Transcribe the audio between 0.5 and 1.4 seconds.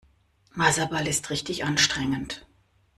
Wasserball ist